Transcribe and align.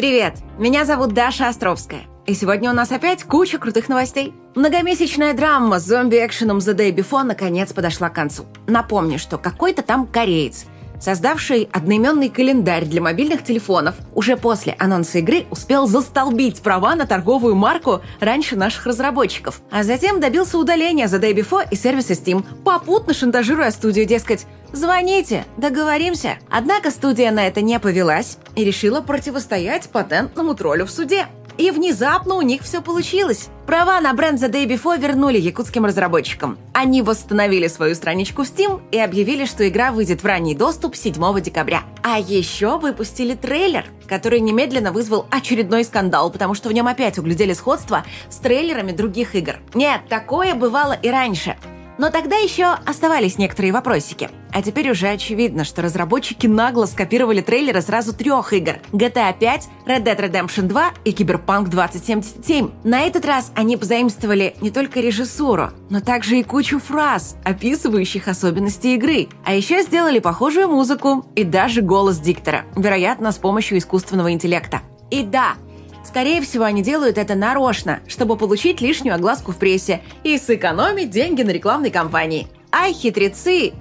Привет, 0.00 0.38
меня 0.58 0.86
зовут 0.86 1.12
Даша 1.12 1.48
Островская. 1.48 2.04
И 2.24 2.32
сегодня 2.32 2.70
у 2.70 2.72
нас 2.72 2.90
опять 2.90 3.22
куча 3.22 3.58
крутых 3.58 3.90
новостей. 3.90 4.32
Многомесячная 4.54 5.34
драма 5.34 5.78
с 5.78 5.84
зомби-экшеном 5.84 6.56
The 6.56 6.74
Day 6.74 6.90
Before 6.90 7.22
наконец 7.22 7.74
подошла 7.74 8.08
к 8.08 8.14
концу. 8.14 8.46
Напомню, 8.66 9.18
что 9.18 9.36
какой-то 9.36 9.82
там 9.82 10.06
кореец, 10.06 10.64
создавший 11.00 11.68
одноименный 11.72 12.28
календарь 12.28 12.84
для 12.84 13.00
мобильных 13.00 13.42
телефонов, 13.42 13.94
уже 14.14 14.36
после 14.36 14.76
анонса 14.78 15.18
игры 15.18 15.46
успел 15.50 15.86
застолбить 15.86 16.60
права 16.60 16.94
на 16.94 17.06
торговую 17.06 17.54
марку 17.54 18.00
раньше 18.20 18.56
наших 18.56 18.86
разработчиков, 18.86 19.62
а 19.70 19.82
затем 19.82 20.20
добился 20.20 20.58
удаления 20.58 21.06
The 21.06 21.20
Day 21.20 21.34
Before 21.34 21.66
и 21.70 21.76
сервиса 21.76 22.12
Steam, 22.12 22.44
попутно 22.64 23.14
шантажируя 23.14 23.70
студию, 23.70 24.06
дескать, 24.06 24.46
Звоните, 24.72 25.46
договоримся. 25.56 26.38
Однако 26.48 26.90
студия 26.90 27.32
на 27.32 27.46
это 27.46 27.60
не 27.60 27.80
повелась 27.80 28.38
и 28.54 28.64
решила 28.64 29.00
противостоять 29.00 29.88
патентному 29.88 30.54
троллю 30.54 30.86
в 30.86 30.90
суде. 30.90 31.26
И 31.60 31.70
внезапно 31.70 32.36
у 32.36 32.40
них 32.40 32.62
все 32.62 32.80
получилось. 32.80 33.50
Права 33.66 34.00
на 34.00 34.14
бренд 34.14 34.40
The 34.40 34.50
Day 34.50 34.66
Before 34.66 34.98
вернули 34.98 35.36
якутским 35.36 35.84
разработчикам. 35.84 36.56
Они 36.72 37.02
восстановили 37.02 37.66
свою 37.66 37.94
страничку 37.94 38.44
в 38.44 38.46
Steam 38.46 38.80
и 38.90 38.98
объявили, 38.98 39.44
что 39.44 39.68
игра 39.68 39.92
выйдет 39.92 40.22
в 40.22 40.26
ранний 40.26 40.54
доступ 40.54 40.96
7 40.96 41.38
декабря. 41.42 41.82
А 42.02 42.18
еще 42.18 42.78
выпустили 42.78 43.34
трейлер, 43.34 43.84
который 44.08 44.40
немедленно 44.40 44.90
вызвал 44.90 45.26
очередной 45.30 45.84
скандал, 45.84 46.30
потому 46.30 46.54
что 46.54 46.70
в 46.70 46.72
нем 46.72 46.86
опять 46.86 47.18
углядели 47.18 47.52
сходство 47.52 48.06
с 48.30 48.36
трейлерами 48.36 48.92
других 48.92 49.34
игр. 49.34 49.56
Нет, 49.74 50.00
такое 50.08 50.54
бывало 50.54 50.94
и 50.94 51.10
раньше. 51.10 51.58
Но 51.98 52.08
тогда 52.08 52.36
еще 52.36 52.68
оставались 52.86 53.36
некоторые 53.36 53.74
вопросики. 53.74 54.30
А 54.52 54.62
теперь 54.62 54.90
уже 54.90 55.08
очевидно, 55.08 55.64
что 55.64 55.82
разработчики 55.82 56.46
нагло 56.46 56.86
скопировали 56.86 57.40
трейлеры 57.40 57.82
сразу 57.82 58.12
трех 58.12 58.52
игр– 58.52 58.78
GTA 58.92 59.34
5, 59.38 59.68
Red 59.86 60.04
Dead 60.04 60.18
Redemption 60.18 60.62
2 60.62 60.90
и 61.04 61.10
Cyberpunk 61.10 61.68
2077. 61.68 62.70
На 62.84 63.02
этот 63.02 63.24
раз 63.24 63.52
они 63.54 63.76
позаимствовали 63.76 64.54
не 64.60 64.70
только 64.70 65.00
режиссуру, 65.00 65.70
но 65.88 66.00
также 66.00 66.38
и 66.38 66.42
кучу 66.42 66.78
фраз, 66.78 67.36
описывающих 67.44 68.28
особенности 68.28 68.88
игры. 68.88 69.28
А 69.44 69.54
еще 69.54 69.82
сделали 69.82 70.18
похожую 70.18 70.68
музыку 70.68 71.24
и 71.36 71.44
даже 71.44 71.82
голос 71.82 72.18
диктора, 72.18 72.64
вероятно, 72.76 73.32
с 73.32 73.38
помощью 73.38 73.78
искусственного 73.78 74.32
интеллекта. 74.32 74.82
И 75.10 75.22
да, 75.22 75.54
Скорее 76.02 76.40
всего, 76.40 76.64
они 76.64 76.82
делают 76.82 77.18
это 77.18 77.34
нарочно, 77.34 78.00
чтобы 78.08 78.36
получить 78.36 78.80
лишнюю 78.80 79.14
огласку 79.14 79.52
в 79.52 79.56
прессе 79.56 80.00
и 80.24 80.38
сэкономить 80.38 81.10
деньги 81.10 81.42
на 81.42 81.50
рекламной 81.50 81.90
кампании. 81.90 82.48
Ай, 82.72 82.92
хитрецы! 82.92 83.72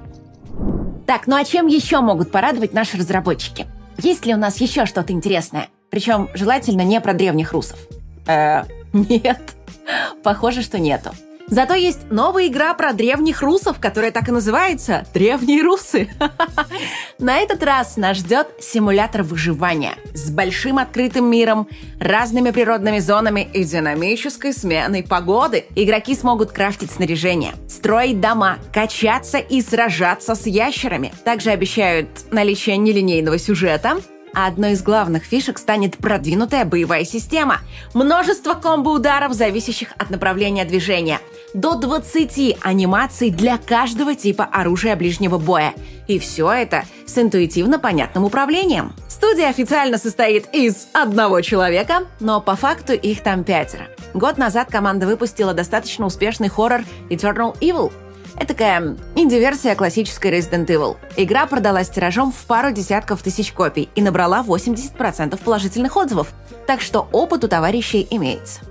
Так, 1.09 1.25
ну 1.25 1.37
а 1.37 1.43
чем 1.43 1.65
еще 1.65 2.01
могут 2.01 2.31
порадовать 2.31 2.71
наши 2.71 2.95
разработчики? 2.95 3.65
Есть 3.97 4.27
ли 4.27 4.33
у 4.35 4.37
нас 4.37 4.57
еще 4.57 4.85
что-то 4.85 5.11
интересное? 5.11 5.69
Причем 5.89 6.29
желательно 6.35 6.81
не 6.81 7.01
про 7.01 7.15
древних 7.15 7.51
русов. 7.51 7.79
Э, 8.27 8.65
нет. 8.93 9.41
Похоже, 10.21 10.61
что 10.61 10.77
нету. 10.77 11.09
Зато 11.47 11.73
есть 11.73 12.11
новая 12.11 12.45
игра 12.45 12.75
про 12.75 12.93
древних 12.93 13.41
русов, 13.41 13.79
которая 13.79 14.11
так 14.11 14.29
и 14.29 14.31
называется 14.31 15.07
«Древние 15.11 15.63
русы». 15.63 16.09
На 17.19 17.39
этот 17.39 17.63
раз 17.63 17.97
нас 17.97 18.15
ждет 18.15 18.47
симулятор 18.61 19.23
выживания 19.23 19.95
с 20.13 20.31
большим 20.31 20.77
открытым 20.77 21.29
миром, 21.29 21.67
разными 21.99 22.51
природными 22.51 22.99
зонами 22.99 23.45
и 23.53 23.65
динамической 23.65 24.53
сменой 24.53 25.03
погоды. 25.03 25.65
Игроки 25.75 26.15
смогут 26.15 26.53
крафтить 26.53 26.91
снаряжение, 26.91 27.55
строить 27.67 28.21
дома, 28.21 28.59
качаться 28.71 29.37
и 29.37 29.61
сражаться 29.61 30.33
с 30.33 30.45
ящерами. 30.45 31.11
Также 31.25 31.49
обещают 31.49 32.07
наличие 32.31 32.77
нелинейного 32.77 33.37
сюжета, 33.37 33.97
а 34.33 34.47
одной 34.47 34.73
из 34.73 34.83
главных 34.83 35.23
фишек 35.23 35.57
станет 35.57 35.97
продвинутая 35.97 36.65
боевая 36.65 37.05
система. 37.05 37.59
Множество 37.93 38.53
комбо-ударов, 38.53 39.33
зависящих 39.33 39.93
от 39.97 40.09
направления 40.09 40.65
движения. 40.65 41.19
До 41.53 41.75
20 41.75 42.57
анимаций 42.61 43.31
для 43.31 43.57
каждого 43.57 44.15
типа 44.15 44.45
оружия 44.45 44.95
ближнего 44.95 45.37
боя. 45.37 45.73
И 46.07 46.19
все 46.19 46.51
это 46.51 46.85
с 47.05 47.17
интуитивно 47.17 47.79
понятным 47.79 48.23
управлением. 48.23 48.93
Студия 49.07 49.49
официально 49.49 49.97
состоит 49.97 50.47
из 50.53 50.87
одного 50.93 51.41
человека, 51.41 52.07
но 52.19 52.41
по 52.41 52.55
факту 52.55 52.93
их 52.93 53.21
там 53.21 53.43
пятеро. 53.43 53.87
Год 54.13 54.37
назад 54.37 54.69
команда 54.71 55.05
выпустила 55.07 55.53
достаточно 55.53 56.05
успешный 56.05 56.49
хоррор 56.49 56.81
Eternal 57.09 57.57
Evil– 57.59 57.91
это 58.39 58.53
такая 58.53 58.95
инди-версия 59.15 59.75
классической 59.75 60.31
Resident 60.31 60.65
Evil. 60.67 60.97
Игра 61.17 61.45
продалась 61.45 61.89
тиражом 61.89 62.31
в 62.31 62.45
пару 62.45 62.71
десятков 62.71 63.21
тысяч 63.21 63.51
копий 63.51 63.89
и 63.95 64.01
набрала 64.01 64.43
80% 64.47 65.37
положительных 65.43 65.97
отзывов, 65.97 66.33
так 66.65 66.81
что 66.81 67.07
опыт 67.11 67.43
у 67.43 67.47
товарищей 67.47 68.07
имеется. 68.09 68.61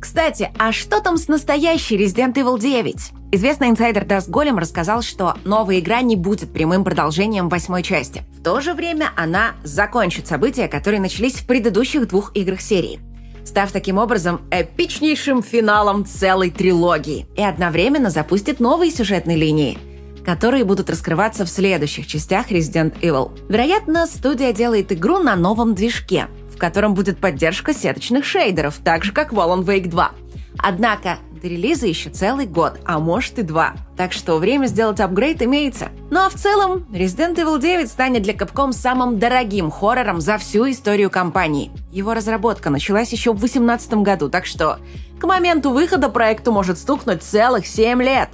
Кстати, 0.00 0.52
а 0.58 0.70
что 0.70 1.00
там 1.00 1.16
с 1.16 1.26
настоящей 1.26 1.98
Resident 1.98 2.34
Evil 2.34 2.58
9? 2.58 2.96
Известный 3.32 3.68
инсайдер 3.68 4.04
Dusk 4.04 4.28
Golem 4.28 4.56
рассказал, 4.58 5.02
что 5.02 5.34
новая 5.44 5.80
игра 5.80 6.00
не 6.00 6.14
будет 6.14 6.52
прямым 6.52 6.84
продолжением 6.84 7.48
восьмой 7.48 7.82
части. 7.82 8.22
В 8.38 8.42
то 8.42 8.60
же 8.60 8.74
время 8.74 9.10
она 9.16 9.54
закончит 9.64 10.28
события, 10.28 10.68
которые 10.68 11.00
начались 11.00 11.34
в 11.34 11.46
предыдущих 11.46 12.06
двух 12.06 12.30
играх 12.34 12.60
серии 12.60 13.00
став 13.48 13.72
таким 13.72 13.98
образом 13.98 14.42
эпичнейшим 14.50 15.42
финалом 15.42 16.04
целой 16.04 16.50
трилогии. 16.50 17.26
И 17.34 17.42
одновременно 17.42 18.10
запустит 18.10 18.60
новые 18.60 18.90
сюжетные 18.90 19.38
линии, 19.38 19.78
которые 20.24 20.64
будут 20.64 20.90
раскрываться 20.90 21.46
в 21.46 21.48
следующих 21.48 22.06
частях 22.06 22.50
Resident 22.50 23.00
Evil. 23.00 23.32
Вероятно, 23.48 24.06
студия 24.06 24.52
делает 24.52 24.92
игру 24.92 25.18
на 25.18 25.34
новом 25.34 25.74
движке, 25.74 26.26
в 26.54 26.58
котором 26.58 26.94
будет 26.94 27.18
поддержка 27.18 27.72
сеточных 27.72 28.24
шейдеров, 28.24 28.78
так 28.84 29.02
же 29.04 29.12
как 29.12 29.32
в 29.32 29.38
Alan 29.38 29.64
Wake 29.64 29.88
2. 29.88 30.12
Однако 30.58 31.18
до 31.40 31.48
релиза 31.48 31.86
еще 31.86 32.10
целый 32.10 32.46
год, 32.46 32.80
а 32.84 32.98
может 32.98 33.38
и 33.38 33.42
два. 33.42 33.74
Так 33.96 34.12
что 34.12 34.38
время 34.38 34.66
сделать 34.66 35.00
апгрейд 35.00 35.42
имеется. 35.42 35.88
Ну 36.10 36.20
а 36.20 36.28
в 36.28 36.34
целом, 36.34 36.86
Resident 36.92 37.36
Evil 37.36 37.60
9 37.60 37.88
станет 37.88 38.22
для 38.22 38.34
Capcom 38.34 38.72
самым 38.72 39.18
дорогим 39.18 39.70
хоррором 39.70 40.20
за 40.20 40.38
всю 40.38 40.70
историю 40.70 41.10
компании. 41.10 41.70
Его 41.92 42.14
разработка 42.14 42.70
началась 42.70 43.12
еще 43.12 43.32
в 43.32 43.38
2018 43.38 43.94
году, 43.94 44.28
так 44.28 44.46
что 44.46 44.78
к 45.20 45.26
моменту 45.26 45.70
выхода 45.70 46.08
проекту 46.08 46.52
может 46.52 46.78
стукнуть 46.78 47.22
целых 47.22 47.66
7 47.66 48.02
лет. 48.02 48.30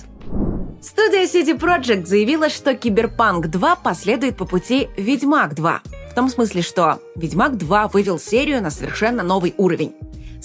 Студия 0.81 1.25
CD 1.25 1.59
Projekt 1.59 2.05
заявила, 2.05 2.51
что 2.51 2.75
Киберпанк 2.75 3.47
2 3.47 3.77
последует 3.77 4.37
по 4.37 4.45
пути 4.45 4.89
Ведьмак 4.99 5.55
2. 5.55 5.81
В 6.11 6.15
том 6.15 6.29
смысле, 6.29 6.61
что 6.61 7.01
Ведьмак 7.17 7.57
2 7.57 7.89
вывел 7.89 8.19
серию 8.19 8.63
на 8.63 8.71
совершенно 8.71 9.23
новый 9.23 9.55
уровень. 9.57 9.95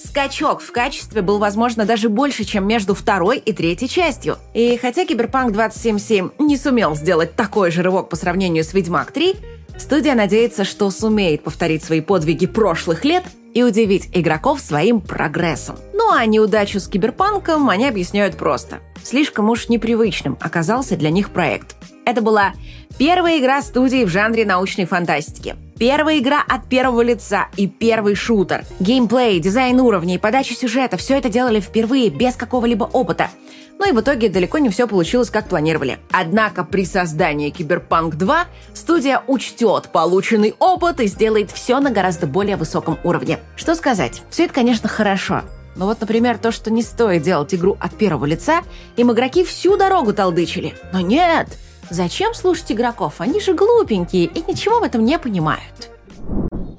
Скачок 0.05 0.61
в 0.61 0.71
качестве 0.71 1.21
был, 1.21 1.39
возможно, 1.39 1.85
даже 1.85 2.07
больше, 2.07 2.45
чем 2.45 2.65
между 2.65 2.95
второй 2.95 3.37
и 3.37 3.51
третьей 3.51 3.89
частью. 3.89 4.37
И 4.53 4.77
хотя 4.77 5.05
Киберпанк 5.05 5.51
2077 5.51 6.29
не 6.39 6.57
сумел 6.57 6.95
сделать 6.95 7.35
такой 7.35 7.69
же 7.69 7.81
рывок 7.81 8.07
по 8.07 8.15
сравнению 8.15 8.63
с 8.63 8.73
Ведьмак 8.73 9.11
3, 9.11 9.35
студия 9.77 10.15
надеется, 10.15 10.63
что 10.63 10.89
сумеет 10.89 11.43
повторить 11.43 11.83
свои 11.83 11.99
подвиги 11.99 12.47
прошлых 12.47 13.03
лет 13.03 13.25
и 13.53 13.61
удивить 13.61 14.09
игроков 14.13 14.61
своим 14.61 15.01
прогрессом. 15.01 15.75
Ну 15.93 16.11
а 16.13 16.25
неудачу 16.25 16.79
с 16.79 16.87
Киберпанком 16.87 17.69
они 17.69 17.85
объясняют 17.85 18.37
просто. 18.37 18.79
Слишком 19.03 19.49
уж 19.49 19.67
непривычным 19.67 20.37
оказался 20.39 20.95
для 20.95 21.09
них 21.09 21.31
проект. 21.31 21.75
Это 22.05 22.21
была 22.21 22.53
первая 22.99 23.39
игра 23.39 23.61
студии 23.63 24.05
в 24.05 24.09
жанре 24.09 24.45
научной 24.45 24.85
фантастики– 24.85 25.55
Первая 25.79 26.19
игра 26.19 26.43
от 26.45 26.67
первого 26.67 26.99
лица 26.99 27.47
и 27.55 27.65
первый 27.65 28.13
шутер. 28.13 28.65
Геймплей, 28.81 29.39
дизайн 29.39 29.79
уровней, 29.79 30.17
подача 30.17 30.53
сюжета– 30.53 30.97
все 30.97 31.17
это 31.17 31.29
делали 31.29 31.61
впервые, 31.61 32.09
без 32.09 32.35
какого-либо 32.35 32.83
опыта. 32.83 33.29
Ну 33.77 33.87
и 33.87 33.93
в 33.93 34.01
итоге 34.01 34.27
далеко 34.27 34.57
не 34.57 34.67
все 34.67 34.89
получилось, 34.89 35.29
как 35.29 35.47
планировали. 35.47 35.99
Однако 36.11 36.65
при 36.65 36.83
создании 36.83 37.49
Киберпанк 37.49 38.15
2 38.15 38.43
студия 38.73 39.23
учтет 39.27 39.87
полученный 39.93 40.53
опыт 40.59 40.99
и 40.99 41.07
сделает 41.07 41.49
все 41.49 41.79
на 41.79 41.91
гораздо 41.91 42.27
более 42.27 42.57
высоком 42.57 42.99
уровне. 43.05 43.39
Что 43.55 43.73
сказать? 43.73 44.21
Все 44.29 44.43
это, 44.43 44.53
конечно, 44.53 44.89
хорошо. 44.89 45.43
Но 45.77 45.85
вот, 45.85 46.01
например, 46.01 46.37
то, 46.39 46.51
что 46.51 46.71
не 46.71 46.83
стоит 46.83 47.21
делать 47.21 47.55
игру 47.55 47.77
от 47.79 47.95
первого 47.95 48.25
лица, 48.25 48.63
им 48.97 49.13
игроки 49.13 49.45
всю 49.45 49.77
дорогу 49.77 50.11
толдычили. 50.11 50.73
Но 50.91 50.99
нет! 50.99 51.47
Зачем 51.89 52.33
слушать 52.33 52.71
игроков? 52.71 53.15
Они 53.19 53.39
же 53.39 53.53
глупенькие 53.53 54.25
и 54.25 54.43
ничего 54.47 54.79
в 54.79 54.83
этом 54.83 55.03
не 55.03 55.17
понимают. 55.17 55.89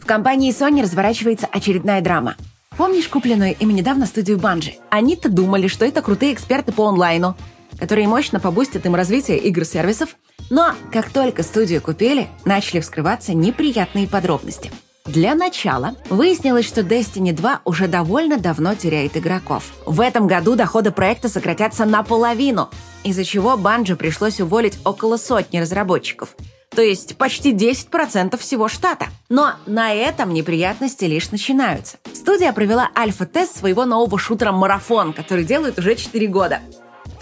В 0.00 0.06
компании 0.06 0.52
Sony 0.52 0.82
разворачивается 0.82 1.48
очередная 1.50 2.00
драма. 2.00 2.36
Помнишь 2.76 3.08
купленную 3.08 3.56
ими 3.58 3.72
недавно 3.72 4.06
студию 4.06 4.38
Банжи? 4.38 4.74
Они-то 4.88 5.28
думали, 5.28 5.66
что 5.66 5.84
это 5.84 6.00
крутые 6.00 6.32
эксперты 6.32 6.72
по 6.72 6.86
онлайну, 6.86 7.36
которые 7.78 8.08
мощно 8.08 8.40
побустят 8.40 8.86
им 8.86 8.94
развитие 8.94 9.38
игр-сервисов, 9.38 10.16
но 10.48 10.74
как 10.92 11.10
только 11.10 11.42
студию 11.42 11.82
купили, 11.82 12.28
начали 12.44 12.80
вскрываться 12.80 13.34
неприятные 13.34 14.06
подробности– 14.06 14.70
для 15.10 15.34
начала 15.34 15.96
выяснилось, 16.08 16.66
что 16.66 16.82
Destiny 16.82 17.32
2 17.32 17.62
уже 17.64 17.88
довольно 17.88 18.38
давно 18.38 18.74
теряет 18.74 19.16
игроков. 19.16 19.64
В 19.84 20.00
этом 20.00 20.26
году 20.26 20.54
доходы 20.54 20.90
проекта 20.92 21.28
сократятся 21.28 21.84
наполовину, 21.84 22.70
из-за 23.02 23.24
чего 23.24 23.56
Банжи 23.56 23.96
пришлось 23.96 24.40
уволить 24.40 24.78
около 24.84 25.16
сотни 25.16 25.58
разработчиков. 25.58 26.36
то 26.72 26.82
есть 26.82 27.16
почти 27.16 27.52
10% 27.52 28.38
всего 28.38 28.68
штата. 28.68 29.06
Но 29.28 29.54
на 29.66 29.92
этом 29.92 30.32
неприятности 30.32 31.04
лишь 31.04 31.32
начинаются. 31.32 31.98
Студия 32.12 32.52
провела 32.52 32.90
альфа-тест 32.96 33.58
своего 33.58 33.84
нового 33.84 34.18
шутера 34.18 34.52
«Марафон», 34.52 35.12
который 35.12 35.44
делают 35.44 35.78
уже 35.80 35.96
4 35.96 36.26
года. 36.28 36.60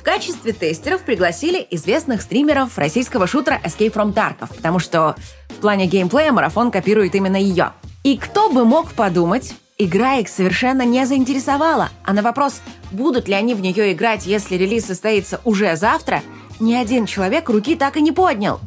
Качестве 0.09 0.55
тестеров 0.55 1.03
пригласили 1.03 1.67
известных 1.71 2.23
стримеров 2.23 2.79
российского 2.79 3.27
шутера 3.27 3.61
Escape 3.63 3.93
from 3.93 4.15
Tarkov, 4.15 4.57
потому 4.57 4.79
что 4.79 5.17
в 5.51 5.57
плане 5.57 5.85
геймплея 5.87 6.33
марафон 6.33 6.71
копирует 6.71 7.15
именно 7.15 7.37
ее. 7.37 7.73
И 8.05 8.17
кто 8.17 8.49
бы 8.49 8.65
мог 8.65 8.93
подумать, 8.93 9.53
игра 9.77 10.15
их 10.15 10.31
совершенно 10.31 10.81
не 10.81 11.05
заинтересовала, 11.05 11.91
а 12.05 12.15
на 12.15 12.23
вопрос, 12.23 12.63
будут 12.91 13.29
ли 13.29 13.35
они 13.35 13.53
в 13.53 13.61
нее 13.61 13.93
играть, 13.93 14.25
если 14.25 14.55
релиз 14.55 14.87
состоится 14.87 15.43
уже 15.45 15.77
завтра, 15.77 16.23
ни 16.59 16.73
один 16.73 17.05
человек 17.05 17.51
руки 17.51 17.77
так 17.77 17.99
и 17.99 18.01
не 18.01 18.11
поднял. 18.11 18.61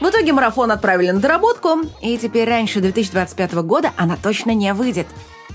В 0.00 0.08
итоге 0.08 0.32
марафон 0.32 0.72
отправили 0.72 1.12
на 1.12 1.20
доработку, 1.20 1.82
и 2.02 2.18
теперь 2.18 2.48
раньше 2.48 2.80
2025 2.80 3.54
года 3.62 3.92
она 3.96 4.16
точно 4.20 4.50
не 4.50 4.74
выйдет. 4.74 5.06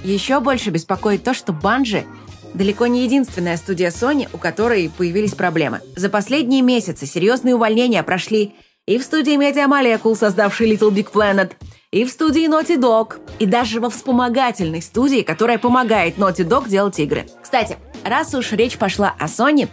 Еще 0.02 0.40
больше 0.40 0.70
беспокоит 0.70 1.26
то, 1.26 1.34
что 1.34 1.52
Банжи 1.52 2.06
далеко 2.54 2.88
не 2.88 3.04
единственная 3.04 3.58
студия 3.58 3.90
Sony, 3.90 4.28
у 4.34 4.38
которой 4.38 4.90
появились 4.90 5.34
проблемы. 5.36 5.82
За 5.96 6.10
последние 6.10 6.62
месяцы 6.62 7.06
серьезные 7.06 7.56
увольнения 7.56 8.04
прошли 8.04 8.54
и 8.86 8.98
в 8.98 9.04
студии 9.04 9.38
Media 9.38 9.68
Molecule, 9.68 10.16
создавшей 10.16 10.72
Little 10.72 10.92
Big 10.92 11.12
Planet, 11.12 11.52
и 11.92 12.06
в 12.06 12.10
студии 12.10 12.48
Naughty 12.48 12.78
Dog, 12.78 13.20
и 13.40 13.46
даже 13.46 13.80
во 13.80 13.90
вспомогательной 13.90 14.82
студии, 14.82 15.22
которая 15.22 15.58
помогает 15.58 16.18
Naughty 16.18 16.48
Dog 16.48 16.70
делать 16.70 17.00
игры. 17.00 17.28
Кстати, 17.42 17.78
раз 18.04 18.34
уж 18.34 18.52
речь 18.52 18.78
пошла 18.78 19.16
о 19.20 19.26
Sony, 19.26 19.68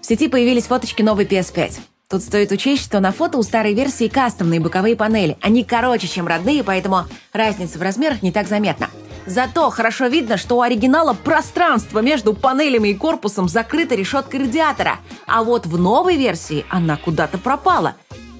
в 0.00 0.06
сети 0.06 0.28
появились 0.28 0.64
фоточки 0.64 1.02
новой 1.02 1.24
PS5. 1.24 1.80
Тут 2.08 2.22
стоит 2.22 2.52
учесть, 2.52 2.84
что 2.84 3.00
на 3.00 3.10
фото 3.10 3.38
у 3.38 3.42
старой 3.42 3.72
версии 3.72 4.08
кастомные 4.08 4.60
боковые 4.60 4.96
панели. 4.96 5.38
Они 5.40 5.64
короче, 5.64 6.08
чем 6.08 6.26
родные, 6.26 6.62
поэтому 6.62 7.06
разница 7.32 7.78
в 7.78 7.82
размерах 7.82 8.22
не 8.22 8.32
так 8.32 8.48
заметна. 8.48 8.90
Зато 9.26 9.70
хорошо 9.70 10.06
видно, 10.06 10.36
что 10.36 10.56
у 10.56 10.62
оригинала 10.62 11.14
пространство 11.14 12.00
между 12.00 12.34
панелями 12.34 12.88
и 12.88 12.94
корпусом 12.94 13.48
закрыто 13.48 13.94
решеткой 13.94 14.40
радиатора, 14.40 14.98
а 15.26 15.44
вот 15.44 15.66
в 15.66 15.78
новой 15.78 16.16
версии 16.16 16.66
она 16.68 16.96
куда-то 16.96 17.38
пропала. 17.38 17.94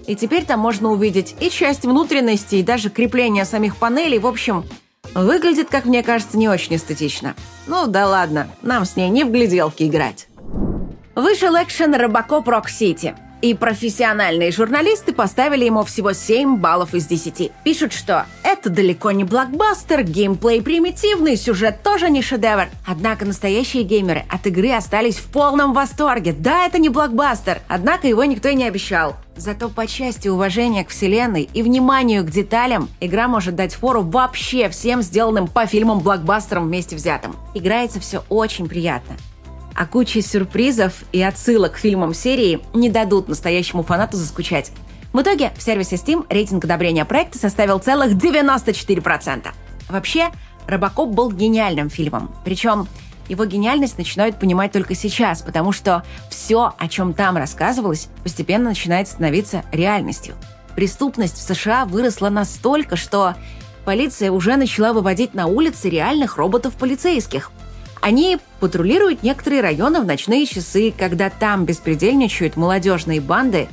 И 0.06 0.16
теперь 0.16 0.44
там 0.44 0.58
можно 0.58 0.90
увидеть 0.90 1.36
и 1.40 1.48
часть 1.48 1.84
внутренности, 1.84 2.56
и 2.56 2.62
даже 2.62 2.90
крепление 2.90 3.44
самих 3.44 3.76
панелей. 3.76 4.18
В 4.18 4.26
общем, 4.26 4.64
выглядит, 5.14 5.68
как 5.70 5.84
мне 5.84 6.02
кажется, 6.02 6.36
не 6.36 6.48
очень 6.48 6.74
эстетично. 6.74 7.34
Ну 7.66 7.86
да 7.86 8.08
ладно, 8.08 8.48
нам 8.62 8.84
с 8.84 8.96
ней 8.96 9.08
не 9.10 9.22
в 9.24 9.30
гляделки 9.30 9.84
играть. 9.84 10.26
Вышел 11.14 11.54
экшен 11.54 11.94
Робокоп 11.94 12.48
Рок 12.48 12.68
Сити. 12.68 13.14
И 13.42 13.54
профессиональные 13.54 14.52
журналисты 14.52 15.12
поставили 15.12 15.64
ему 15.64 15.82
всего 15.82 16.12
7 16.12 16.58
баллов 16.58 16.94
из 16.94 17.06
10. 17.06 17.50
Пишут, 17.64 17.92
что 17.92 18.26
это 18.44 18.70
далеко 18.70 19.10
не 19.10 19.24
блокбастер, 19.24 20.04
геймплей 20.04 20.62
примитивный, 20.62 21.36
сюжет 21.36 21.82
тоже 21.82 22.08
не 22.08 22.22
шедевр. 22.22 22.68
Однако 22.86 23.24
настоящие 23.24 23.82
геймеры 23.82 24.24
от 24.28 24.46
игры 24.46 24.70
остались 24.70 25.16
в 25.16 25.26
полном 25.28 25.72
восторге. 25.72 26.32
Да, 26.32 26.66
это 26.66 26.78
не 26.78 26.88
блокбастер, 26.88 27.62
однако 27.66 28.06
его 28.06 28.22
никто 28.24 28.48
и 28.48 28.54
не 28.54 28.64
обещал. 28.64 29.16
Зато 29.36 29.68
по 29.68 29.88
части 29.88 30.28
уважения 30.28 30.84
к 30.84 30.90
вселенной 30.90 31.48
и 31.52 31.62
вниманию 31.62 32.22
к 32.22 32.30
деталям 32.30 32.88
игра 33.00 33.26
может 33.26 33.56
дать 33.56 33.74
фору 33.74 34.02
вообще 34.02 34.68
всем 34.68 35.02
сделанным 35.02 35.48
по 35.48 35.66
фильмам-блокбастерам 35.66 36.66
вместе 36.66 36.94
взятым. 36.94 37.34
Играется 37.54 37.98
все 37.98 38.22
очень 38.28 38.68
приятно 38.68 39.16
а 39.74 39.86
куча 39.86 40.22
сюрпризов 40.22 41.04
и 41.12 41.22
отсылок 41.22 41.72
к 41.74 41.78
фильмам 41.78 42.14
серии 42.14 42.60
не 42.74 42.90
дадут 42.90 43.28
настоящему 43.28 43.82
фанату 43.82 44.16
заскучать. 44.16 44.72
В 45.12 45.20
итоге 45.20 45.52
в 45.56 45.62
сервисе 45.62 45.96
Steam 45.96 46.24
рейтинг 46.28 46.64
одобрения 46.64 47.04
проекта 47.04 47.38
составил 47.38 47.78
целых 47.78 48.12
94%. 48.12 49.48
Вообще, 49.88 50.30
«Робокоп» 50.66 51.10
был 51.10 51.30
гениальным 51.30 51.90
фильмом. 51.90 52.34
Причем 52.44 52.88
его 53.28 53.44
гениальность 53.44 53.98
начинают 53.98 54.38
понимать 54.38 54.72
только 54.72 54.94
сейчас, 54.94 55.42
потому 55.42 55.72
что 55.72 56.02
все, 56.30 56.74
о 56.78 56.88
чем 56.88 57.14
там 57.14 57.36
рассказывалось, 57.36 58.08
постепенно 58.22 58.70
начинает 58.70 59.08
становиться 59.08 59.64
реальностью. 59.70 60.34
Преступность 60.76 61.36
в 61.36 61.42
США 61.42 61.84
выросла 61.84 62.30
настолько, 62.30 62.96
что 62.96 63.34
полиция 63.84 64.30
уже 64.30 64.56
начала 64.56 64.92
выводить 64.92 65.34
на 65.34 65.46
улицы 65.46 65.90
реальных 65.90 66.36
роботов-полицейских– 66.38 67.50
они 68.02 68.38
патрулируют 68.58 69.22
некоторые 69.22 69.62
районы 69.62 70.00
в 70.00 70.04
ночные 70.04 70.44
часы, 70.44 70.92
когда 70.96 71.30
там 71.30 71.64
беспредельничают 71.64 72.56
молодежные 72.56 73.20
банды 73.20 73.68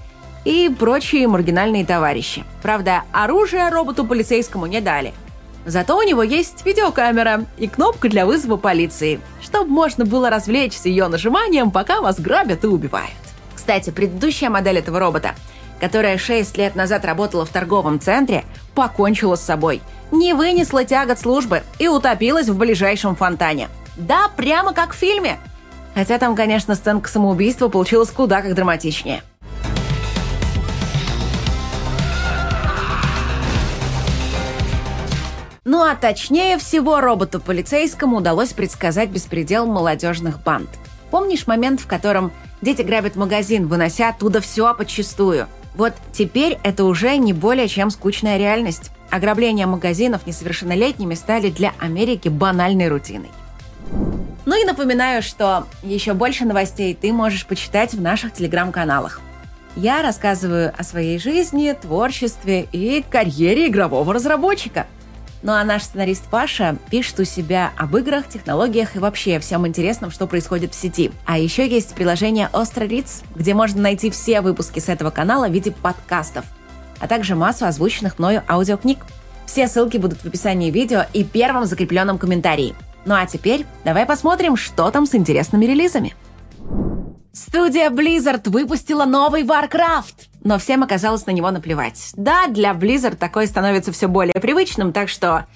и 0.45 0.69
прочие 0.69 1.27
маргинальные 1.27 1.83
товарищи. 1.83 2.45
Правда, 2.61 3.03
оружие 3.11 3.69
роботу 3.69 4.05
полицейскому 4.05 4.67
не 4.67 4.81
дали. 4.81 5.13
Зато 5.65 5.97
у 5.97 6.03
него 6.03 6.21
есть 6.21 6.63
видеокамера 6.63 7.45
и 7.57 7.67
кнопка 7.67 8.07
для 8.07 8.27
вызова 8.27 8.55
полиции, 8.57 9.19
чтобы 9.41 9.71
можно 9.71 10.05
было 10.05 10.29
развлечься 10.29 10.89
ее 10.89 11.07
нажиманием, 11.07 11.71
пока 11.71 11.99
вас 11.99 12.19
грабят 12.19 12.63
и 12.63 12.67
убивают. 12.67 13.11
Кстати, 13.55 13.89
предыдущая 13.89 14.51
модель 14.51 14.77
этого 14.77 14.99
робота, 14.99 15.33
которая 15.79 16.19
6 16.19 16.55
лет 16.55 16.75
назад 16.75 17.03
работала 17.03 17.45
в 17.45 17.49
торговом 17.49 17.99
центре, 17.99 18.45
покончила 18.75 19.35
с 19.35 19.41
собой, 19.43 19.81
не 20.11 20.33
вынесла 20.33 20.85
тягот 20.85 21.19
службы 21.19 21.63
и 21.79 21.87
утопилась 21.87 22.47
в 22.47 22.57
ближайшем 22.57 23.15
фонтане– 23.15 23.69
да, 23.97 24.29
прямо 24.35 24.73
как 24.73 24.93
в 24.93 24.97
фильме. 24.97 25.39
Хотя 25.95 26.17
там, 26.17 26.35
конечно, 26.35 26.75
сценка 26.75 27.09
самоубийства 27.09 27.67
получилась 27.67 28.09
куда 28.09 28.41
как 28.41 28.53
драматичнее. 28.53 29.21
Ну 35.65 35.83
а 35.83 35.95
точнее 35.95 36.57
всего 36.57 36.99
роботу 36.99 37.39
полицейскому 37.39 38.17
удалось 38.17 38.53
предсказать 38.53 39.09
беспредел 39.09 39.67
молодежных 39.67 40.41
банд. 40.41 40.69
Помнишь 41.11 41.45
момент, 41.45 41.79
в 41.79 41.85
котором 41.85 42.31
дети 42.61 42.81
грабят 42.81 43.15
магазин, 43.15 43.67
вынося 43.67 44.09
оттуда 44.09 44.41
все 44.41 44.73
подчистую? 44.73 45.47
Вот 45.75 45.93
теперь 46.11 46.57
это 46.63 46.85
уже 46.85 47.17
не 47.17 47.33
более 47.33 47.67
чем 47.67 47.91
скучная 47.91 48.37
реальность. 48.37 48.89
Ограбления 49.11 49.67
магазинов 49.67 50.25
несовершеннолетними 50.25 51.13
стали 51.13 51.49
для 51.49 51.73
Америки 51.79 52.29
банальной 52.29 52.87
рутиной. 52.87 53.29
Ну 54.45 54.61
и 54.61 54.65
напоминаю, 54.65 55.21
что 55.21 55.67
еще 55.83 56.13
больше 56.13 56.45
новостей 56.45 56.97
ты 56.99 57.11
можешь 57.11 57.45
почитать 57.45 57.93
в 57.93 58.01
наших 58.01 58.33
телеграм-каналах. 58.33 59.21
Я 59.75 60.01
рассказываю 60.01 60.73
о 60.75 60.83
своей 60.83 61.19
жизни, 61.19 61.75
творчестве 61.79 62.67
и 62.71 63.03
карьере 63.09 63.67
игрового 63.67 64.13
разработчика. 64.13 64.87
Ну 65.41 65.53
а 65.53 65.63
наш 65.63 65.83
сценарист 65.83 66.25
Паша 66.25 66.75
пишет 66.89 67.19
у 67.19 67.23
себя 67.23 67.71
об 67.77 67.95
играх, 67.95 68.27
технологиях 68.27 68.95
и 68.95 68.99
вообще 68.99 69.39
всем 69.39 69.65
интересном, 69.65 70.11
что 70.11 70.27
происходит 70.27 70.73
в 70.73 70.75
сети. 70.75 71.11
А 71.25 71.37
еще 71.37 71.67
есть 71.67 71.93
приложение 71.93 72.49
Острориц, 72.51 73.21
где 73.35 73.53
можно 73.53 73.81
найти 73.81 74.09
все 74.09 74.41
выпуски 74.41 74.79
с 74.79 74.89
этого 74.89 75.11
канала 75.11 75.47
в 75.47 75.53
виде 75.53 75.71
подкастов, 75.71 76.43
а 76.99 77.07
также 77.07 77.35
массу 77.35 77.65
озвученных 77.65 78.19
мною 78.19 78.43
аудиокниг. 78.49 78.99
Все 79.45 79.67
ссылки 79.67 79.97
будут 79.97 80.19
в 80.19 80.25
описании 80.25 80.71
видео 80.71 81.05
и 81.13 81.23
первом 81.23 81.65
закрепленном 81.65 82.17
комментарии– 82.17 82.75
ну 83.09 83.15
а 83.15 83.25
теперь 83.25 83.65
давай 83.83 84.05
посмотрим, 84.05 84.55
что 84.55 84.91
там 84.91 85.07
с 85.07 85.15
интересными 85.15 85.65
релизами. 85.65 86.13
Студия 87.33 87.89
Blizzard 87.89 88.47
выпустила 88.47 89.05
новый 89.05 89.41
Warcraft, 89.41 90.27
но 90.43 90.59
всем 90.59 90.83
оказалось 90.83 91.25
на 91.25 91.31
него 91.31 91.49
наплевать. 91.49 92.11
Да, 92.15 92.45
для 92.45 92.71
Blizzard 92.73 93.15
такое 93.15 93.47
становится 93.47 93.91
все 93.91 94.07
более 94.07 94.35
привычным, 94.35 94.93
так 94.93 95.09
что 95.09 95.47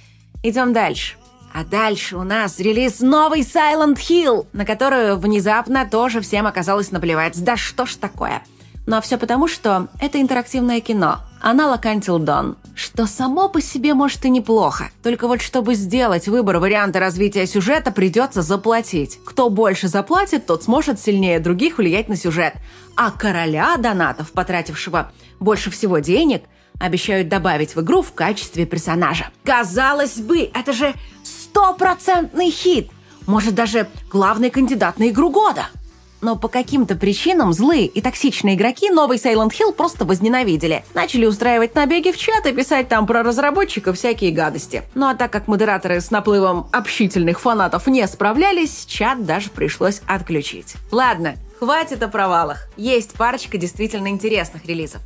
идем 0.41 0.73
дальше. 0.73 1.15
А 1.53 1.63
дальше 1.63 2.17
у 2.17 2.23
нас 2.23 2.57
релиз 2.57 3.01
новый 3.01 3.41
Silent 3.41 3.97
Hill, 3.97 4.47
на 4.51 4.65
которую 4.65 5.17
внезапно 5.19 5.87
тоже 5.87 6.21
всем 6.21 6.47
оказалось 6.47 6.89
наплевать. 6.89 7.43
Да 7.43 7.55
что 7.55 7.85
ж 7.85 7.97
такое? 7.97 8.41
Но 8.87 8.99
все 8.99 9.19
потому, 9.19 9.47
что 9.47 9.89
это 9.99 10.19
интерактивное 10.19 10.81
кино, 10.81 11.19
аналог 11.43 11.85
Until 11.85 12.19
Dawn, 12.19 12.55
что 12.73 13.05
само 13.05 13.49
по 13.49 13.61
себе 13.61 13.93
может 13.93 14.25
и 14.25 14.29
неплохо. 14.29 14.89
Только 15.03 15.27
вот 15.27 15.41
чтобы 15.41 15.75
сделать 15.75 16.27
выбор 16.27 16.57
варианта 16.57 16.99
развития 16.99 17.45
сюжета, 17.45 17.91
придется 17.91 18.41
заплатить. 18.41 19.19
Кто 19.25 19.49
больше 19.49 19.89
заплатит, 19.89 20.45
тот 20.45 20.63
сможет 20.63 20.99
сильнее 20.99 21.39
других 21.39 21.77
влиять 21.77 22.07
на 22.07 22.15
сюжет. 22.15 22.53
А 22.95 23.11
короля 23.11 23.75
донатов, 23.77 24.31
потратившего 24.31 25.11
больше 25.39 25.69
всего 25.69 25.99
денег, 25.99 26.43
обещают 26.79 27.27
добавить 27.27 27.75
в 27.75 27.81
игру 27.81 28.01
в 28.01 28.13
качестве 28.13 28.65
персонажа. 28.65 29.29
Казалось 29.43 30.17
бы, 30.19 30.49
это 30.53 30.73
же 30.73 30.93
стопроцентный 31.23 32.49
хит! 32.49 32.89
Может, 33.27 33.53
даже 33.53 33.87
главный 34.09 34.49
кандидат 34.49 34.97
на 34.97 35.09
игру 35.09 35.29
года– 35.29 35.67
но 36.23 36.37
по 36.37 36.47
каким-то 36.47 36.95
причинам 36.95 37.53
злые 37.53 37.85
и 37.85 38.01
токсичные 38.01 38.55
игроки 38.55 38.89
новый 38.89 39.17
Silent 39.17 39.51
Hill 39.51 39.73
просто 39.73 40.05
возненавидели. 40.05 40.83
Начали 40.93 41.25
устраивать 41.25 41.75
набеги 41.75 42.11
в 42.11 42.17
чат 42.17 42.45
и 42.47 42.53
писать 42.53 42.87
там 42.87 43.05
про 43.05 43.21
разработчиков 43.21 43.97
всякие 43.97 44.31
гадости. 44.31 44.83
Ну 44.95 45.07
а 45.07 45.15
так 45.15 45.31
как 45.31 45.47
модераторы 45.47 45.99
с 45.99 46.09
наплывом 46.09 46.67
общительных 46.71 47.39
фанатов 47.41 47.87
не 47.87 48.07
справлялись, 48.07 48.85
чат 48.85 49.25
даже 49.25 49.49
пришлось 49.49 50.01
отключить. 50.07 50.75
Ладно, 50.91 51.35
хватит 51.59 52.01
о 52.01 52.07
провалах. 52.07 52.69
Есть 52.77 53.13
парочка 53.13 53.57
действительно 53.57 54.07
интересных 54.07 54.65
релизов. 54.65 55.01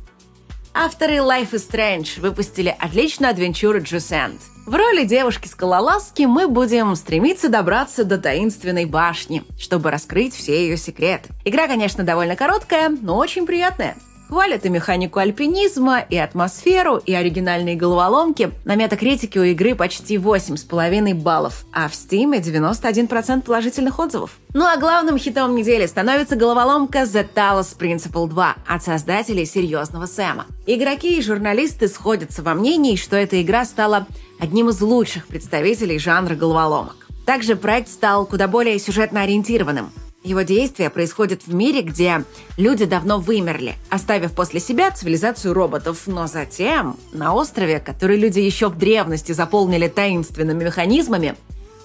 Авторы 0.72 1.16
Life 1.16 1.50
is 1.52 1.68
Strange 1.68 2.20
выпустили 2.20 2.74
отличную 2.78 3.30
адвенчуру 3.30 3.82
Джусент. 3.82 4.40
В 4.68 4.74
роли 4.74 5.04
девушки-скалолазки 5.04 6.24
мы 6.24 6.46
будем 6.46 6.94
стремиться 6.94 7.48
добраться 7.48 8.04
до 8.04 8.18
таинственной 8.18 8.84
башни, 8.84 9.42
чтобы 9.58 9.90
раскрыть 9.90 10.34
все 10.34 10.62
ее 10.66 10.76
секреты. 10.76 11.30
Игра, 11.46 11.68
конечно, 11.68 12.04
довольно 12.04 12.36
короткая, 12.36 12.90
но 12.90 13.16
очень 13.16 13.46
приятная. 13.46 13.96
Хвалят 14.28 14.66
и 14.66 14.68
механику 14.68 15.20
альпинизма, 15.20 16.00
и 16.00 16.16
атмосферу, 16.18 16.98
и 16.98 17.14
оригинальные 17.14 17.76
головоломки. 17.76 18.50
На 18.66 18.74
метакритике 18.74 19.40
у 19.40 19.42
игры 19.42 19.74
почти 19.74 20.16
8,5 20.16 21.14
баллов, 21.14 21.64
а 21.72 21.88
в 21.88 21.92
Steam 21.92 22.38
91% 22.38 23.42
положительных 23.42 23.98
отзывов. 23.98 24.32
Ну 24.52 24.66
а 24.66 24.76
главным 24.76 25.16
хитом 25.16 25.54
недели 25.54 25.86
становится 25.86 26.36
головоломка 26.36 27.04
The 27.04 27.26
Talos 27.34 27.74
Principle 27.78 28.28
2 28.28 28.56
от 28.66 28.82
создателей 28.82 29.46
«Серьезного 29.46 30.04
Сэма». 30.04 30.44
Игроки 30.66 31.18
и 31.18 31.22
журналисты 31.22 31.88
сходятся 31.88 32.42
во 32.42 32.52
мнении, 32.52 32.96
что 32.96 33.16
эта 33.16 33.40
игра 33.40 33.64
стала 33.64 34.06
одним 34.38 34.68
из 34.68 34.80
лучших 34.82 35.26
представителей 35.26 35.98
жанра 35.98 36.34
головоломок. 36.34 37.08
Также 37.24 37.56
проект 37.56 37.88
стал 37.88 38.26
куда 38.26 38.46
более 38.46 38.78
сюжетно 38.78 39.22
ориентированным. 39.22 39.90
Его 40.28 40.42
действия 40.42 40.90
происходят 40.90 41.46
в 41.46 41.54
мире, 41.54 41.80
где 41.80 42.22
люди 42.58 42.84
давно 42.84 43.18
вымерли, 43.18 43.76
оставив 43.88 44.32
после 44.32 44.60
себя 44.60 44.90
цивилизацию 44.90 45.54
роботов. 45.54 46.02
Но 46.04 46.26
затем 46.26 46.98
на 47.14 47.32
острове, 47.32 47.80
который 47.80 48.18
люди 48.18 48.38
еще 48.38 48.68
в 48.68 48.76
древности 48.76 49.32
заполнили 49.32 49.88
таинственными 49.88 50.64
механизмами, 50.64 51.34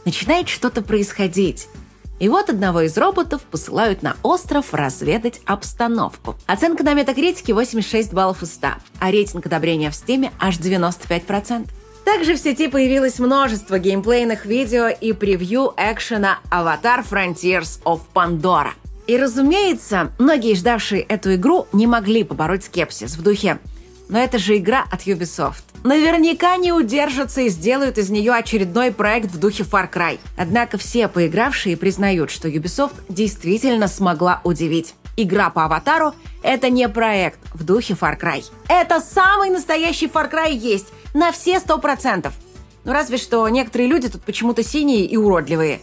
начинает 0.04 0.50
что-то 0.50 0.82
происходить. 0.82 1.70
И 2.20 2.28
вот 2.28 2.50
одного 2.50 2.82
из 2.82 2.98
роботов 2.98 3.44
посылают 3.50 4.04
на 4.04 4.18
остров 4.24 4.74
разведать 4.74 5.40
обстановку. 5.46 6.36
Оценка 6.46 6.84
на 6.84 6.96
метакритике 6.96 7.54
86 7.54 8.12
баллов 8.12 8.44
из 8.44 8.56
100, 8.56 8.68
а 9.00 9.10
рейтинг 9.10 9.46
одобрения 9.46 9.90
в 9.90 9.96
стиме 9.96 10.34
аж 10.38 10.58
95%. 10.60 11.70
Также 12.06 12.36
в 12.36 12.38
сети 12.38 12.68
появилось 12.68 13.20
множество 13.20 13.80
геймплейных 13.80 14.46
видео 14.46 14.88
и 14.90 15.14
превью 15.14 15.74
экшена 15.78 16.40
«Аватар 16.50 17.04
Frontiers 17.10 17.82
of 17.86 18.02
Pandora». 18.14 18.72
И, 19.08 19.18
разумеется, 19.18 20.12
многие, 20.20 20.56
ждавшие 20.56 21.02
эту 21.02 21.36
игру, 21.36 21.68
не 21.72 21.88
могли 21.88 22.24
побороть 22.24 22.66
скепсис 22.66 23.16
в 23.16 23.22
духе 23.22 23.60
«Но 24.10 24.20
это 24.20 24.38
же 24.38 24.58
игра 24.58 24.86
от 24.92 25.08
Ubisoft». 25.08 25.64
Наверняка 25.84 26.56
не 26.58 26.72
удержатся 26.72 27.42
и 27.42 27.50
сделают 27.50 27.98
из 27.98 28.10
нее 28.10 28.34
очередной 28.34 28.92
проект 28.92 29.32
в 29.32 29.40
духе 29.40 29.64
Far 29.64 29.92
Cry. 29.92 30.20
Однако 30.38 30.78
все 30.78 31.08
поигравшие 31.08 31.78
признают, 31.78 32.32
что 32.32 32.48
Ubisoft 32.48 32.94
действительно 33.10 33.88
смогла 33.88 34.42
удивить. 34.44 34.94
Игра 35.16 35.50
по 35.50 35.66
Аватару— 35.66 36.14
это 36.44 36.70
не 36.70 36.88
проект 36.90 37.40
в 37.54 37.64
духе 37.64 37.94
Far 37.94 38.20
Cry. 38.20 38.44
Это 38.68 39.00
самый 39.00 39.50
настоящий 39.50 40.08
Far 40.08 40.32
Cry 40.32 40.54
есть— 40.54 40.88
на 41.13 41.32
все 41.32 41.60
сто 41.60 41.77
процентов. 41.77 42.34
Ну 42.84 42.91
разве 42.91 43.17
что 43.17 43.48
некоторые 43.50 43.89
люди 43.89 44.10
тут 44.10 44.24
почему-то 44.24 44.63
синие 44.63 45.05
и 45.05 45.15
уродливые. 45.15 45.79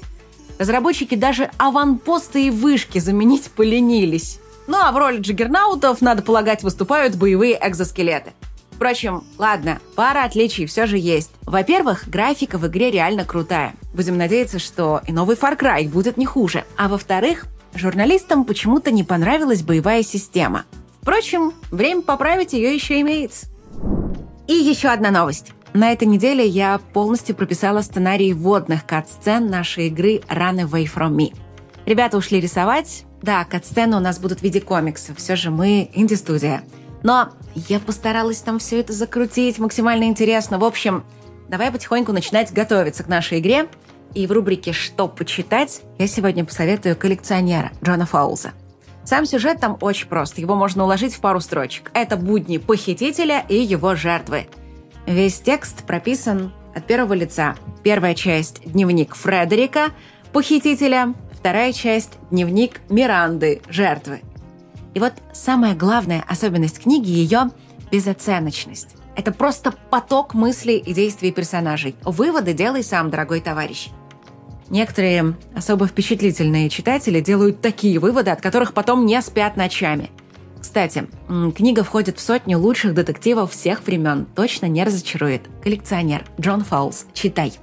Разработчики 0.58 1.14
даже 1.14 1.50
аванпосты 1.56 2.49
и 2.49 2.50
вышки 2.50 2.99
заменить 2.99 3.50
поленились. 3.50 4.38
Ну 4.66 4.76
а 4.76 4.92
в 4.92 4.96
роли 4.99 5.18
джиггернаутов, 5.18 6.02
надо 6.02 6.22
полагать, 6.22 6.62
выступают 6.62 7.16
боевые 7.16 7.58
экзоскелеты. 7.60 8.32
Впрочем, 8.72 9.25
ладно, 9.37 9.78
пара 9.94 10.25
отличий 10.25 10.66
все 10.66 10.87
же 10.87 10.96
есть. 10.96 11.30
Во-первых, 11.42 12.08
графика 12.08 12.56
в 12.56 12.66
игре 12.66 12.90
реально 12.90 13.25
крутая. 13.25 13.75
Будем 13.92 14.16
надеяться, 14.16 14.58
что 14.58 15.02
и 15.06 15.12
новый 15.12 15.37
Far 15.37 15.58
Cry 15.58 15.88
будет 15.88 16.16
не 16.16 16.25
хуже. 16.25 16.64
А 16.76 16.88
во-вторых, 16.88 17.44
журналистам 17.75 18.44
почему-то 18.44 18.90
не 18.90 19.04
понравилась 19.04 19.62
боевая 19.62 20.02
система. 20.02 20.64
Впрочем, 21.02 21.52
время 21.70 22.02
поправить 22.02 22.52
ее 22.52 22.75
еще 22.75 23.00
имеется. 23.00 23.50
И 24.50 24.54
еще 24.54 24.88
одна 24.88 25.12
новость. 25.12 25.52
На 25.75 25.92
этой 25.92 26.09
неделе 26.09 26.45
я 26.45 26.80
полностью 26.92 27.37
прописала 27.37 27.83
сценарий 27.83 28.33
водных 28.33 28.85
кат-сцен 28.85 29.47
нашей 29.47 29.87
игры 29.87 30.23
Run 30.28 30.69
Away 30.69 30.90
From 30.92 31.12
Me. 31.12 31.33
Ребята 31.87 32.16
ушли 32.16 32.40
рисовать. 32.40 33.04
Да, 33.23 33.45
кат-сцены 33.45 33.97
у 33.97 34.00
нас 34.00 34.19
будут 34.19 34.40
в 34.40 34.42
виде 34.42 34.61
комиксов. 34.61 35.19
Все 35.19 35.37
же 35.37 35.52
мы 35.52 35.88
инди-студия. 35.95 36.64
Но 37.04 37.28
я 37.54 37.78
постаралась 37.78 38.38
там 38.38 38.59
все 38.59 38.80
это 38.80 38.92
закрутить 38.92 39.61
максимально 39.61 40.02
интересно. 40.07 40.59
В 40.59 40.64
общем, 40.64 41.04
давай 41.49 41.71
потихоньку 41.71 42.11
начинать 42.11 42.52
готовиться 42.52 43.04
к 43.04 43.09
нашей 43.09 43.38
игре. 43.38 43.69
И 44.14 44.26
в 44.26 44.33
рубрике 44.33 44.73
«Что 44.73 45.07
почитать» 45.07 45.83
я 45.97 46.09
сегодня 46.09 46.45
посоветую 46.45 46.97
коллекционера 46.97 47.71
Джона 47.85 48.04
Фаулза. 48.04 48.50
Сам 49.11 49.26
сюжет 49.26 49.59
там 49.59 49.76
очень 49.81 50.07
прост, 50.07 50.38
его 50.38 50.55
можно 50.55 50.85
уложить 50.85 51.17
в 51.17 51.21
пару 51.21 51.40
строчек. 51.40 51.90
Это 51.95 52.17
будни 52.17 52.59
похитителя 52.59 53.45
и 53.49 53.57
его 53.57 53.97
жертвы. 53.97 54.47
Весь 55.05 55.40
текст 55.40 55.85
прописан 55.85 56.52
от 56.76 56.87
первого 56.87 57.14
лица. 57.14 57.57
Первая 57.83 58.14
часть– 58.14 58.61
дневник 58.64 59.17
Фредерика, 59.17 59.88
похитителя, 60.33 61.14
вторая 61.33 61.73
часть– 61.73 62.19
дневник 62.31 62.83
Миранды, 62.88 63.62
жертвы. 63.69 64.21
И 64.95 65.00
вот 65.00 65.14
самая 65.33 65.75
главная 65.75 66.25
особенность 66.29 66.81
книги– 66.81 67.11
ее 67.11 67.50
безоценочность. 67.90 68.95
Это 69.17 69.33
просто 69.33 69.73
поток 69.90 70.35
мыслей 70.35 70.76
и 70.76 70.95
действий 70.95 71.33
персонажей. 71.33 71.97
Выводы 72.05 72.52
делай 72.52 72.85
сам, 72.85 73.11
дорогой 73.11 73.40
товарищ. 73.40 73.90
Некоторые 74.71 75.37
особо 75.55 75.87
впечатлительные 75.87 76.71
читатели 76.71 77.21
делают 77.21 77.61
такие 77.61 77.99
выводы, 77.99 78.31
от 78.31 78.41
которых 78.41 78.73
потом 78.73 79.05
не 79.05 79.21
спят 79.21 79.57
ночами. 79.57 80.11
Кстати, 80.61 81.09
книга 81.57 81.83
входит 81.83 82.19
в 82.19 82.21
сотню 82.21 82.59
лучших 82.59 82.95
детективов 82.95 83.53
всех 83.53 83.85
времен. 83.85 84.27
Точно 84.37 84.67
не 84.67 84.85
разочарует. 84.85 85.43
Коллекционер 85.62 86.25
Джон 86.41 86.62
Фаулс. 86.62 87.07
Читай. 87.15 87.55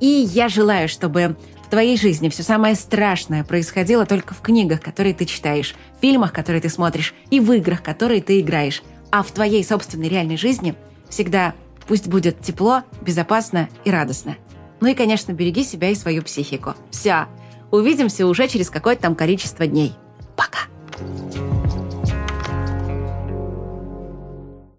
И 0.00 0.06
я 0.06 0.48
желаю, 0.48 0.88
чтобы 0.88 1.36
в 1.64 1.70
твоей 1.70 1.96
жизни 1.96 2.28
все 2.28 2.42
самое 2.42 2.74
страшное 2.74 3.44
происходило 3.44 4.04
только 4.04 4.34
в 4.34 4.40
книгах, 4.40 4.80
которые 4.80 5.14
ты 5.14 5.26
читаешь, 5.26 5.76
в 5.96 6.00
фильмах, 6.00 6.32
которые 6.32 6.60
ты 6.60 6.68
смотришь, 6.68 7.14
и 7.30 7.38
в 7.38 7.52
играх, 7.52 7.82
которые 7.82 8.20
ты 8.20 8.40
играешь. 8.40 8.82
А 9.10 9.22
в 9.22 9.30
твоей 9.30 9.62
собственной 9.62 10.08
реальной 10.08 10.38
жизни 10.38 10.74
всегда 11.08 11.54
пусть 11.86 12.08
будет 12.08 12.40
тепло, 12.40 12.82
безопасно 13.02 13.68
и 13.84 13.90
радостно. 13.90 14.36
Ну 14.82 14.88
и, 14.88 14.94
конечно, 14.94 15.30
береги 15.30 15.62
себя 15.62 15.90
и 15.90 15.94
свою 15.94 16.22
психику. 16.22 16.74
Все. 16.90 17.28
Увидимся 17.70 18.26
уже 18.26 18.48
через 18.48 18.68
какое-то 18.68 19.02
там 19.02 19.14
количество 19.14 19.64
дней. 19.64 19.92